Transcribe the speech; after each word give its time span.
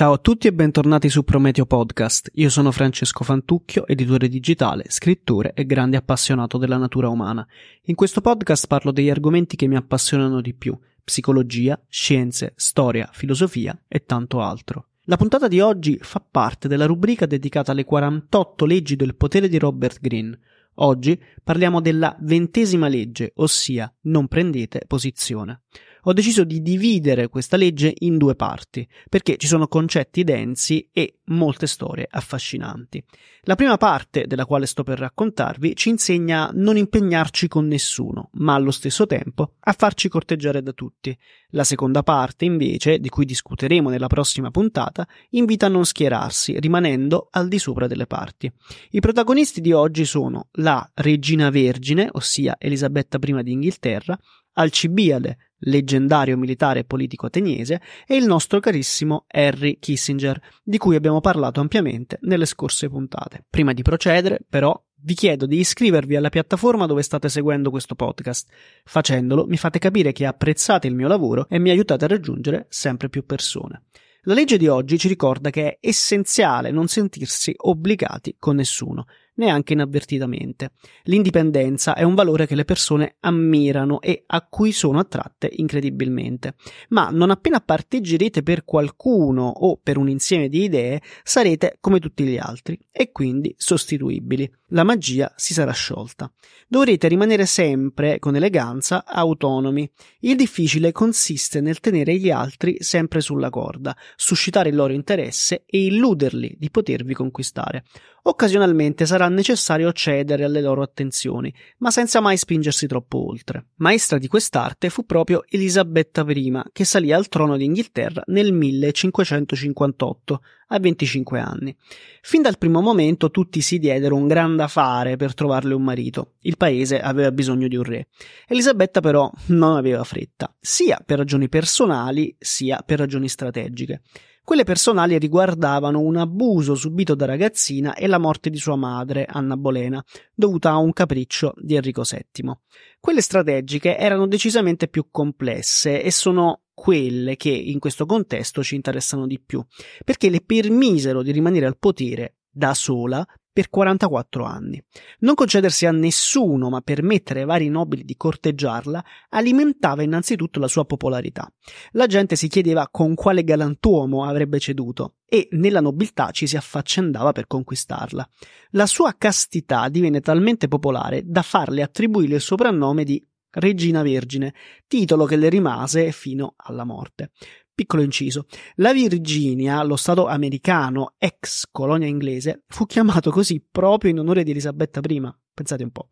Ciao 0.00 0.14
a 0.14 0.16
tutti 0.16 0.46
e 0.46 0.54
bentornati 0.54 1.10
su 1.10 1.24
Prometeo 1.24 1.66
Podcast. 1.66 2.30
Io 2.36 2.48
sono 2.48 2.72
Francesco 2.72 3.22
Fantucchio, 3.22 3.86
editore 3.86 4.28
digitale, 4.28 4.84
scrittore 4.88 5.52
e 5.52 5.66
grande 5.66 5.98
appassionato 5.98 6.56
della 6.56 6.78
natura 6.78 7.10
umana. 7.10 7.46
In 7.82 7.94
questo 7.96 8.22
podcast 8.22 8.66
parlo 8.66 8.92
degli 8.92 9.10
argomenti 9.10 9.56
che 9.56 9.66
mi 9.66 9.76
appassionano 9.76 10.40
di 10.40 10.54
più: 10.54 10.74
psicologia, 11.04 11.78
scienze, 11.86 12.54
storia, 12.56 13.10
filosofia 13.12 13.78
e 13.86 14.06
tanto 14.06 14.40
altro. 14.40 14.86
La 15.02 15.18
puntata 15.18 15.48
di 15.48 15.60
oggi 15.60 15.98
fa 16.00 16.24
parte 16.26 16.66
della 16.66 16.86
rubrica 16.86 17.26
dedicata 17.26 17.72
alle 17.72 17.84
48 17.84 18.64
leggi 18.64 18.96
del 18.96 19.16
potere 19.16 19.50
di 19.50 19.58
Robert 19.58 20.00
Greene. 20.00 20.38
Oggi 20.76 21.22
parliamo 21.44 21.82
della 21.82 22.16
ventesima 22.20 22.88
legge, 22.88 23.32
ossia 23.34 23.92
non 24.04 24.28
prendete 24.28 24.82
posizione 24.86 25.60
ho 26.02 26.12
deciso 26.12 26.44
di 26.44 26.62
dividere 26.62 27.28
questa 27.28 27.56
legge 27.56 27.92
in 27.98 28.16
due 28.16 28.34
parti, 28.34 28.86
perché 29.08 29.36
ci 29.36 29.46
sono 29.46 29.68
concetti 29.68 30.24
densi 30.24 30.88
e 30.92 31.18
molte 31.26 31.66
storie 31.66 32.06
affascinanti. 32.10 33.02
La 33.44 33.54
prima 33.54 33.76
parte, 33.78 34.26
della 34.26 34.44
quale 34.44 34.66
sto 34.66 34.82
per 34.82 34.98
raccontarvi, 34.98 35.74
ci 35.74 35.88
insegna 35.88 36.48
a 36.48 36.50
non 36.52 36.76
impegnarci 36.76 37.48
con 37.48 37.66
nessuno, 37.66 38.28
ma 38.34 38.54
allo 38.54 38.70
stesso 38.70 39.06
tempo 39.06 39.54
a 39.60 39.72
farci 39.72 40.08
corteggiare 40.08 40.62
da 40.62 40.72
tutti. 40.72 41.16
La 41.50 41.64
seconda 41.64 42.02
parte, 42.02 42.44
invece, 42.44 42.98
di 42.98 43.08
cui 43.08 43.24
discuteremo 43.24 43.88
nella 43.88 44.08
prossima 44.08 44.50
puntata, 44.50 45.06
invita 45.30 45.66
a 45.66 45.70
non 45.70 45.86
schierarsi, 45.86 46.58
rimanendo 46.60 47.28
al 47.30 47.48
di 47.48 47.58
sopra 47.58 47.86
delle 47.86 48.06
parti. 48.06 48.52
I 48.90 49.00
protagonisti 49.00 49.60
di 49.60 49.72
oggi 49.72 50.04
sono 50.04 50.48
la 50.52 50.88
Regina 50.94 51.48
Vergine, 51.50 52.08
ossia 52.12 52.56
Elisabetta 52.58 53.18
I 53.20 53.42
d'Inghilterra, 53.42 54.18
Alcibiade, 54.60 55.38
leggendario 55.60 56.36
militare 56.36 56.80
e 56.80 56.84
politico 56.84 57.26
ateniese, 57.26 57.80
e 58.06 58.16
il 58.16 58.26
nostro 58.26 58.60
carissimo 58.60 59.24
Harry 59.28 59.78
Kissinger, 59.78 60.38
di 60.62 60.76
cui 60.76 60.96
abbiamo 60.96 61.20
parlato 61.20 61.60
ampiamente 61.60 62.18
nelle 62.22 62.44
scorse 62.44 62.90
puntate. 62.90 63.44
Prima 63.48 63.72
di 63.72 63.80
procedere, 63.80 64.40
però, 64.46 64.78
vi 65.02 65.14
chiedo 65.14 65.46
di 65.46 65.58
iscrivervi 65.58 66.14
alla 66.14 66.28
piattaforma 66.28 66.84
dove 66.84 67.02
state 67.02 67.30
seguendo 67.30 67.70
questo 67.70 67.94
podcast. 67.94 68.50
Facendolo 68.84 69.46
mi 69.46 69.56
fate 69.56 69.78
capire 69.78 70.12
che 70.12 70.26
apprezzate 70.26 70.86
il 70.86 70.94
mio 70.94 71.08
lavoro 71.08 71.46
e 71.48 71.58
mi 71.58 71.70
aiutate 71.70 72.04
a 72.04 72.08
raggiungere 72.08 72.66
sempre 72.68 73.08
più 73.08 73.24
persone. 73.24 73.84
La 74.24 74.34
legge 74.34 74.58
di 74.58 74.68
oggi 74.68 74.98
ci 74.98 75.08
ricorda 75.08 75.48
che 75.48 75.70
è 75.70 75.78
essenziale 75.80 76.70
non 76.70 76.88
sentirsi 76.88 77.54
obbligati 77.56 78.36
con 78.38 78.56
nessuno 78.56 79.06
neanche 79.40 79.72
inavvertitamente. 79.72 80.72
L'indipendenza 81.04 81.94
è 81.94 82.02
un 82.02 82.14
valore 82.14 82.46
che 82.46 82.54
le 82.54 82.66
persone 82.66 83.16
ammirano 83.20 84.00
e 84.00 84.24
a 84.26 84.46
cui 84.46 84.70
sono 84.70 84.98
attratte 84.98 85.50
incredibilmente. 85.50 86.54
Ma 86.90 87.08
non 87.10 87.30
appena 87.30 87.60
parteggerete 87.60 88.42
per 88.42 88.64
qualcuno 88.64 89.48
o 89.48 89.80
per 89.82 89.96
un 89.96 90.08
insieme 90.08 90.48
di 90.48 90.64
idee, 90.64 91.00
sarete 91.24 91.78
come 91.80 91.98
tutti 91.98 92.22
gli 92.24 92.36
altri 92.36 92.78
e 92.92 93.10
quindi 93.10 93.54
sostituibili. 93.56 94.48
La 94.72 94.84
magia 94.84 95.32
si 95.36 95.52
sarà 95.52 95.72
sciolta. 95.72 96.30
Dovrete 96.68 97.08
rimanere 97.08 97.44
sempre, 97.44 98.20
con 98.20 98.36
eleganza, 98.36 99.04
autonomi. 99.04 99.90
Il 100.20 100.36
difficile 100.36 100.92
consiste 100.92 101.60
nel 101.60 101.80
tenere 101.80 102.16
gli 102.16 102.30
altri 102.30 102.76
sempre 102.78 103.20
sulla 103.20 103.50
corda, 103.50 103.96
suscitare 104.14 104.68
il 104.68 104.76
loro 104.76 104.92
interesse 104.92 105.64
e 105.66 105.86
illuderli 105.86 106.54
di 106.56 106.70
potervi 106.70 107.14
conquistare. 107.14 107.84
Occasionalmente 108.22 109.06
sarà 109.06 109.28
necessario 109.30 109.92
cedere 109.92 110.44
alle 110.44 110.60
loro 110.60 110.82
attenzioni, 110.82 111.52
ma 111.78 111.90
senza 111.90 112.20
mai 112.20 112.36
spingersi 112.36 112.86
troppo 112.86 113.26
oltre. 113.28 113.68
Maestra 113.76 114.18
di 114.18 114.28
quest'arte 114.28 114.90
fu 114.90 115.06
proprio 115.06 115.44
Elisabetta 115.48 116.24
I, 116.26 116.62
che 116.72 116.84
salì 116.84 117.12
al 117.12 117.28
trono 117.28 117.56
d'Inghilterra 117.56 118.22
nel 118.26 118.52
1558, 118.52 120.42
a 120.72 120.78
25 120.78 121.40
anni. 121.40 121.76
Fin 122.22 122.42
dal 122.42 122.58
primo 122.58 122.80
momento 122.80 123.30
tutti 123.30 123.60
si 123.60 123.78
diedero 123.78 124.16
un 124.16 124.26
gran 124.26 124.56
da 124.56 124.68
fare 124.68 125.16
per 125.16 125.34
trovarle 125.34 125.74
un 125.74 125.82
marito. 125.82 126.34
Il 126.40 126.56
paese 126.56 127.00
aveva 127.00 127.32
bisogno 127.32 127.68
di 127.68 127.76
un 127.76 127.82
re. 127.82 128.08
Elisabetta 128.46 129.00
però 129.00 129.30
non 129.46 129.76
aveva 129.76 130.04
fretta, 130.04 130.54
sia 130.60 131.00
per 131.04 131.18
ragioni 131.18 131.48
personali 131.48 132.34
sia 132.38 132.82
per 132.84 132.98
ragioni 132.98 133.28
strategiche. 133.28 134.02
Quelle 134.50 134.64
personali 134.64 135.16
riguardavano 135.16 136.00
un 136.00 136.16
abuso 136.16 136.74
subito 136.74 137.14
da 137.14 137.24
ragazzina 137.24 137.94
e 137.94 138.08
la 138.08 138.18
morte 138.18 138.50
di 138.50 138.56
sua 138.56 138.74
madre, 138.74 139.24
Anna 139.24 139.56
Bolena, 139.56 140.04
dovuta 140.34 140.70
a 140.70 140.78
un 140.78 140.92
capriccio 140.92 141.54
di 141.56 141.76
Enrico 141.76 142.02
VII. 142.02 142.52
Quelle 142.98 143.20
strategiche 143.20 143.96
erano 143.96 144.26
decisamente 144.26 144.88
più 144.88 145.06
complesse 145.12 146.02
e 146.02 146.10
sono 146.10 146.62
quelle 146.74 147.36
che 147.36 147.50
in 147.50 147.78
questo 147.78 148.06
contesto 148.06 148.64
ci 148.64 148.74
interessano 148.74 149.28
di 149.28 149.38
più, 149.38 149.64
perché 150.04 150.28
le 150.28 150.40
permisero 150.40 151.22
di 151.22 151.30
rimanere 151.30 151.66
al 151.66 151.78
potere 151.78 152.38
da 152.50 152.74
sola 152.74 153.24
per 153.52 153.68
44 153.68 154.44
anni. 154.44 154.82
Non 155.20 155.34
concedersi 155.34 155.86
a 155.86 155.92
nessuno, 155.92 156.68
ma 156.68 156.80
permettere 156.80 157.40
ai 157.40 157.46
vari 157.46 157.68
nobili 157.68 158.04
di 158.04 158.16
corteggiarla, 158.16 159.04
alimentava 159.30 160.02
innanzitutto 160.02 160.60
la 160.60 160.68
sua 160.68 160.84
popolarità. 160.84 161.52
La 161.92 162.06
gente 162.06 162.36
si 162.36 162.48
chiedeva 162.48 162.88
con 162.90 163.14
quale 163.14 163.44
galantuomo 163.44 164.24
avrebbe 164.24 164.58
ceduto 164.58 165.16
e 165.26 165.48
nella 165.52 165.80
nobiltà 165.80 166.30
ci 166.30 166.46
si 166.46 166.56
affaccendava 166.56 167.32
per 167.32 167.46
conquistarla. 167.46 168.28
La 168.70 168.86
sua 168.86 169.14
castità 169.16 169.88
divenne 169.88 170.20
talmente 170.20 170.68
popolare 170.68 171.22
da 171.24 171.42
farle 171.42 171.82
attribuire 171.82 172.36
il 172.36 172.40
soprannome 172.40 173.04
di 173.04 173.24
Regina 173.52 174.02
Vergine, 174.02 174.54
titolo 174.86 175.24
che 175.24 175.36
le 175.36 175.48
rimase 175.48 176.12
fino 176.12 176.54
alla 176.56 176.84
morte. 176.84 177.32
Piccolo 177.80 178.02
inciso. 178.02 178.44
La 178.74 178.92
Virginia, 178.92 179.82
lo 179.82 179.96
stato 179.96 180.26
americano, 180.26 181.14
ex 181.16 181.66
colonia 181.72 182.06
inglese, 182.06 182.64
fu 182.66 182.84
chiamato 182.84 183.30
così 183.30 183.64
proprio 183.66 184.10
in 184.10 184.18
onore 184.18 184.42
di 184.42 184.50
Elisabetta 184.50 185.00
I. 185.02 185.32
Pensate 185.54 185.82
un 185.82 185.90
po'. 185.90 186.10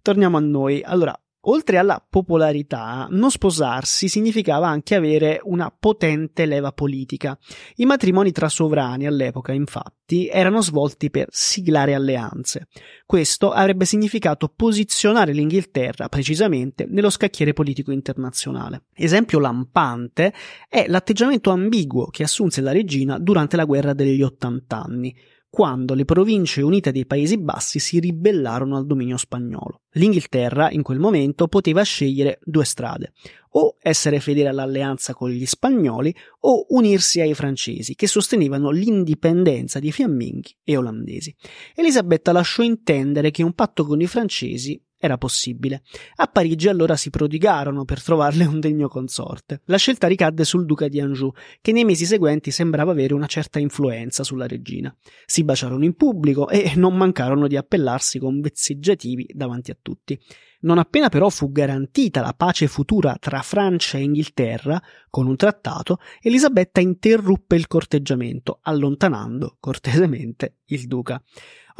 Torniamo 0.00 0.36
a 0.36 0.40
noi. 0.40 0.82
Allora, 0.84 1.20
Oltre 1.44 1.78
alla 1.78 2.04
popolarità, 2.06 3.06
non 3.10 3.30
sposarsi 3.30 4.08
significava 4.08 4.68
anche 4.68 4.94
avere 4.94 5.40
una 5.44 5.74
potente 5.76 6.44
leva 6.44 6.70
politica. 6.72 7.38
I 7.76 7.86
matrimoni 7.86 8.30
tra 8.30 8.50
sovrani 8.50 9.06
all'epoca, 9.06 9.52
infatti, 9.52 10.28
erano 10.28 10.60
svolti 10.60 11.08
per 11.08 11.28
siglare 11.30 11.94
alleanze. 11.94 12.68
Questo 13.06 13.52
avrebbe 13.52 13.86
significato 13.86 14.52
posizionare 14.54 15.32
l'Inghilterra 15.32 16.10
precisamente 16.10 16.86
nello 16.86 17.08
scacchiere 17.08 17.54
politico 17.54 17.90
internazionale. 17.90 18.84
Esempio 18.94 19.38
lampante 19.38 20.34
è 20.68 20.84
l'atteggiamento 20.88 21.50
ambiguo 21.50 22.08
che 22.08 22.22
assunse 22.22 22.60
la 22.60 22.72
regina 22.72 23.18
durante 23.18 23.56
la 23.56 23.64
guerra 23.64 23.94
degli 23.94 24.22
ottant'anni 24.22 25.16
quando 25.50 25.94
le 25.94 26.04
province 26.04 26.62
unite 26.62 26.92
dei 26.92 27.04
Paesi 27.04 27.36
Bassi 27.36 27.80
si 27.80 27.98
ribellarono 27.98 28.76
al 28.76 28.86
dominio 28.86 29.16
spagnolo. 29.16 29.82
L'Inghilterra 29.94 30.70
in 30.70 30.82
quel 30.82 31.00
momento 31.00 31.48
poteva 31.48 31.82
scegliere 31.82 32.38
due 32.44 32.64
strade, 32.64 33.12
o 33.50 33.76
essere 33.80 34.20
fedele 34.20 34.48
all'alleanza 34.48 35.12
con 35.12 35.28
gli 35.28 35.44
spagnoli 35.44 36.14
o 36.42 36.66
unirsi 36.68 37.20
ai 37.20 37.34
francesi 37.34 37.96
che 37.96 38.06
sostenevano 38.06 38.70
l'indipendenza 38.70 39.80
di 39.80 39.90
fiamminghi 39.90 40.56
e 40.62 40.76
olandesi. 40.76 41.34
Elisabetta 41.74 42.30
lasciò 42.30 42.62
intendere 42.62 43.32
che 43.32 43.42
un 43.42 43.52
patto 43.52 43.84
con 43.84 44.00
i 44.00 44.06
francesi 44.06 44.80
era 45.00 45.16
possibile. 45.16 45.82
A 46.16 46.26
Parigi 46.26 46.68
allora 46.68 46.94
si 46.94 47.08
prodigarono 47.08 47.86
per 47.86 48.02
trovarle 48.02 48.44
un 48.44 48.60
degno 48.60 48.86
consorte. 48.86 49.62
La 49.64 49.78
scelta 49.78 50.06
ricadde 50.06 50.44
sul 50.44 50.66
duca 50.66 50.88
di 50.88 51.00
Anjou, 51.00 51.32
che 51.62 51.72
nei 51.72 51.84
mesi 51.84 52.04
seguenti 52.04 52.50
sembrava 52.50 52.92
avere 52.92 53.14
una 53.14 53.26
certa 53.26 53.58
influenza 53.58 54.22
sulla 54.22 54.46
regina. 54.46 54.94
Si 55.24 55.42
baciarono 55.42 55.84
in 55.84 55.94
pubblico 55.94 56.50
e 56.50 56.72
non 56.76 56.94
mancarono 56.96 57.48
di 57.48 57.56
appellarsi 57.56 58.18
con 58.18 58.40
vezzeggiativi 58.40 59.30
davanti 59.32 59.70
a 59.70 59.78
tutti. 59.80 60.20
Non 60.62 60.76
appena 60.76 61.08
però 61.08 61.30
fu 61.30 61.50
garantita 61.50 62.20
la 62.20 62.34
pace 62.34 62.66
futura 62.66 63.16
tra 63.18 63.40
Francia 63.40 63.96
e 63.96 64.02
Inghilterra, 64.02 64.80
con 65.08 65.26
un 65.26 65.36
trattato, 65.36 65.98
Elisabetta 66.20 66.80
interruppe 66.80 67.56
il 67.56 67.66
corteggiamento, 67.66 68.58
allontanando 68.60 69.56
cortesemente 69.58 70.56
il 70.66 70.86
duca. 70.86 71.22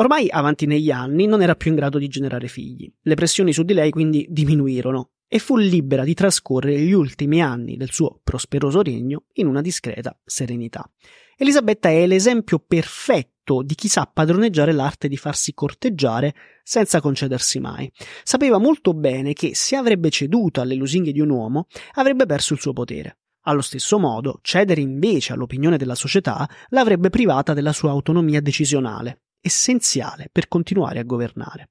Ormai 0.01 0.31
avanti 0.31 0.65
negli 0.65 0.91
anni 0.91 1.27
non 1.27 1.43
era 1.43 1.55
più 1.55 1.71
in 1.71 1.77
grado 1.77 1.99
di 1.99 2.09
generare 2.09 2.49
figli. 2.49 2.91
Le 3.03 3.15
pressioni 3.15 3.53
su 3.53 3.65
di 3.65 3.75
lei 3.75 3.91
quindi 3.91 4.27
diminuirono 4.31 5.11
e 5.29 5.39
fu 5.39 5.59
libera 5.59 6.05
di 6.05 6.15
trascorrere 6.15 6.81
gli 6.81 6.93
ultimi 6.93 7.43
anni 7.43 7.77
del 7.77 7.91
suo 7.91 8.19
prosperoso 8.25 8.81
regno 8.81 9.25
in 9.35 9.47
una 9.47 9.61
discreta 9.61 10.19
serenità. 10.25 10.91
Elisabetta 11.37 11.91
è 11.91 12.07
l'esempio 12.07 12.65
perfetto 12.67 13.61
di 13.63 13.75
chi 13.75 13.89
sa 13.89 14.11
padroneggiare 14.11 14.73
l'arte 14.73 15.07
di 15.07 15.19
farsi 15.19 15.53
corteggiare 15.53 16.35
senza 16.63 17.03
concedersi 17.03 17.61
mai. 17.61 17.93
Sapeva 18.23 18.57
molto 18.57 18.95
bene 18.95 19.35
che 19.35 19.55
se 19.55 19.77
avrebbe 19.77 20.09
ceduto 20.09 20.63
alle 20.63 20.77
lusinghe 20.77 21.13
di 21.13 21.21
un 21.21 21.29
uomo 21.29 21.67
avrebbe 21.97 22.25
perso 22.25 22.55
il 22.55 22.61
suo 22.61 22.73
potere. 22.73 23.19
Allo 23.43 23.61
stesso 23.61 23.99
modo, 23.99 24.39
cedere 24.41 24.81
invece 24.81 25.35
all'opinione 25.35 25.77
della 25.77 25.95
società 25.95 26.49
l'avrebbe 26.69 27.11
privata 27.11 27.53
della 27.53 27.73
sua 27.73 27.91
autonomia 27.91 28.41
decisionale 28.41 29.25
essenziale 29.41 30.29
per 30.31 30.49
continuare 30.49 30.99
a 30.99 31.05
governare. 31.05 31.71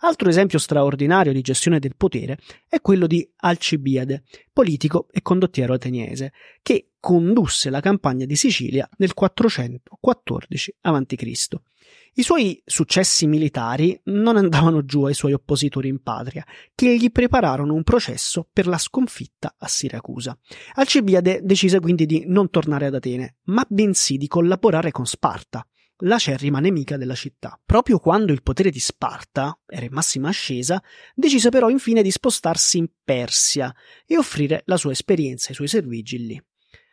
Altro 0.00 0.28
esempio 0.28 0.58
straordinario 0.58 1.32
di 1.32 1.42
gestione 1.42 1.78
del 1.78 1.96
potere 1.96 2.38
è 2.68 2.80
quello 2.80 3.06
di 3.06 3.28
Alcibiade, 3.36 4.24
politico 4.52 5.06
e 5.10 5.20
condottiero 5.22 5.74
ateniese, 5.74 6.32
che 6.62 6.92
condusse 6.98 7.70
la 7.70 7.80
campagna 7.80 8.24
di 8.24 8.36
Sicilia 8.36 8.88
nel 8.96 9.14
414 9.14 10.76
a.C. 10.80 11.48
I 12.14 12.22
suoi 12.22 12.60
successi 12.64 13.26
militari 13.26 13.98
non 14.04 14.36
andavano 14.36 14.84
giù 14.84 15.04
ai 15.04 15.14
suoi 15.14 15.32
oppositori 15.32 15.88
in 15.88 16.02
patria, 16.02 16.44
che 16.74 16.96
gli 16.96 17.10
prepararono 17.10 17.72
un 17.72 17.84
processo 17.84 18.48
per 18.52 18.66
la 18.66 18.78
sconfitta 18.78 19.54
a 19.56 19.68
Siracusa. 19.68 20.36
Alcibiade 20.74 21.40
decise 21.42 21.78
quindi 21.78 22.06
di 22.06 22.24
non 22.26 22.50
tornare 22.50 22.86
ad 22.86 22.94
Atene, 22.94 23.36
ma 23.44 23.64
bensì 23.68 24.16
di 24.16 24.26
collaborare 24.26 24.90
con 24.90 25.06
Sparta, 25.06 25.64
l'acerrima 26.00 26.60
nemica 26.60 26.96
della 26.96 27.14
città. 27.14 27.58
Proprio 27.64 27.98
quando 27.98 28.32
il 28.32 28.42
potere 28.42 28.70
di 28.70 28.80
Sparta 28.80 29.58
era 29.66 29.84
in 29.84 29.92
massima 29.92 30.28
ascesa, 30.28 30.82
decise 31.14 31.48
però 31.50 31.68
infine 31.68 32.02
di 32.02 32.10
spostarsi 32.10 32.78
in 32.78 32.88
Persia 33.02 33.74
e 34.06 34.16
offrire 34.16 34.62
la 34.66 34.76
sua 34.76 34.92
esperienza 34.92 35.48
e 35.48 35.52
i 35.52 35.54
suoi 35.54 35.68
servigi 35.68 36.26
lì. 36.26 36.42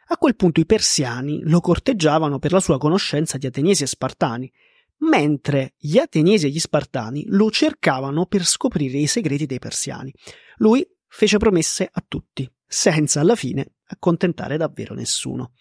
A 0.10 0.18
quel 0.18 0.36
punto 0.36 0.60
i 0.60 0.66
persiani 0.66 1.42
lo 1.44 1.60
corteggiavano 1.60 2.40
per 2.40 2.54
la 2.54 2.62
sua 2.62 2.78
conoscenza 2.78 3.38
di 3.38 3.46
ateniesi 3.46 3.84
e 3.84 3.88
spartani, 3.88 4.52
mentre 5.00 5.74
gli 5.78 5.98
ateniesi 5.98 6.48
e 6.48 6.50
gli 6.50 6.60
spartani 6.60 7.26
lo 7.28 7.52
cercavano 7.52 8.26
per 8.26 8.46
scoprire 8.46 8.98
i 8.98 9.08
segreti 9.08 9.46
dei 9.46 9.60
persiani. 9.60 10.14
Lui 10.58 10.88
fece 11.08 11.38
promesse 11.38 11.88
a 11.92 12.04
tutti, 12.08 12.50
senza 12.66 13.20
alla 13.20 13.36
fine 13.36 13.74
accontentare 13.88 14.58
davvero 14.58 14.94
nessuno. 14.94 15.52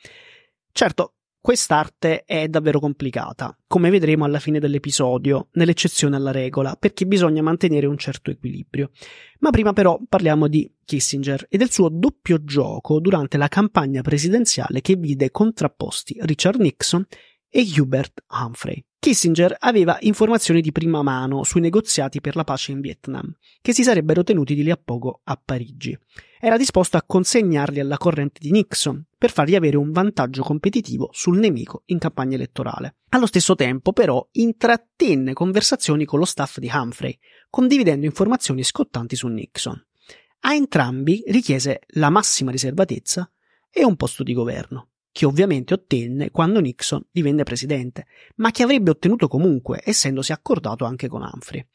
Certo, 0.70 1.15
Quest'arte 1.46 2.25
è 2.25 2.48
davvero 2.48 2.81
complicata, 2.81 3.56
come 3.69 3.88
vedremo 3.88 4.25
alla 4.25 4.40
fine 4.40 4.58
dell'episodio, 4.58 5.46
nell'eccezione 5.52 6.16
alla 6.16 6.32
regola, 6.32 6.75
perché 6.75 7.06
bisogna 7.06 7.40
mantenere 7.40 7.87
un 7.87 7.96
certo 7.96 8.32
equilibrio. 8.32 8.90
Ma 9.38 9.50
prima 9.50 9.72
però 9.72 9.96
parliamo 10.08 10.48
di 10.48 10.69
Kissinger 10.84 11.46
e 11.48 11.56
del 11.56 11.70
suo 11.70 11.88
doppio 11.88 12.43
gioco 12.43 12.98
durante 12.98 13.37
la 13.37 13.46
campagna 13.46 14.02
presidenziale 14.02 14.81
che 14.81 14.96
vide 14.96 15.31
contrapposti 15.31 16.16
Richard 16.22 16.58
Nixon 16.58 17.06
e 17.49 17.64
Hubert 17.78 18.25
Humphrey. 18.28 18.84
Kissinger 18.99 19.54
aveva 19.60 19.99
informazioni 20.00 20.60
di 20.60 20.72
prima 20.72 21.00
mano 21.02 21.44
sui 21.44 21.60
negoziati 21.60 22.20
per 22.20 22.34
la 22.34 22.42
pace 22.42 22.72
in 22.72 22.81
Vietnam, 22.81 23.32
che 23.62 23.72
si 23.72 23.84
sarebbero 23.84 24.25
tenuti 24.25 24.56
di 24.56 24.64
lì 24.64 24.72
a 24.72 24.81
poco 24.82 25.20
a 25.22 25.40
Parigi. 25.40 25.96
Era 26.40 26.56
disposto 26.56 26.96
a 26.96 27.04
consegnarli 27.06 27.78
alla 27.78 27.99
corrente 27.99 28.40
di 28.40 28.50
Nixon 28.50 29.05
per 29.18 29.30
fargli 29.30 29.54
avere 29.54 29.76
un 29.76 29.92
vantaggio 29.92 30.42
competitivo 30.42 31.08
sul 31.12 31.38
nemico 31.38 31.82
in 31.86 31.98
campagna 31.98 32.34
elettorale. 32.34 32.96
Allo 33.10 33.26
stesso 33.26 33.54
tempo, 33.54 33.92
però, 33.92 34.26
intrattenne 34.32 35.32
conversazioni 35.32 36.04
con 36.04 36.18
lo 36.18 36.24
staff 36.24 36.58
di 36.58 36.70
Humphrey, 36.72 37.18
condividendo 37.48 38.04
informazioni 38.04 38.62
scottanti 38.62 39.16
su 39.16 39.28
Nixon. 39.28 39.82
A 40.40 40.54
entrambi 40.54 41.22
richiese 41.26 41.80
la 41.94 42.10
massima 42.10 42.50
riservatezza 42.50 43.30
e 43.70 43.84
un 43.84 43.96
posto 43.96 44.22
di 44.22 44.32
governo 44.32 44.90
che 45.16 45.24
ovviamente 45.24 45.72
ottenne 45.72 46.30
quando 46.30 46.60
Nixon 46.60 47.02
divenne 47.10 47.42
presidente, 47.42 48.04
ma 48.34 48.50
che 48.50 48.62
avrebbe 48.62 48.90
ottenuto 48.90 49.28
comunque, 49.28 49.80
essendosi 49.82 50.30
accordato 50.30 50.84
anche 50.84 51.08
con 51.08 51.22
Humphrey. 51.22 51.66